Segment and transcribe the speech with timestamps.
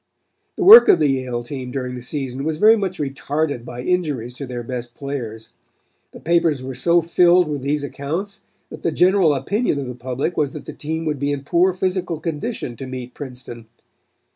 [0.55, 4.33] "The work of the Yale team during the season was very much retarded by injuries
[4.33, 5.49] to their best players.
[6.09, 10.35] The papers were so filled with these accounts that the general opinion of the public
[10.37, 13.67] was that the team would be in poor physical condition to meet Princeton.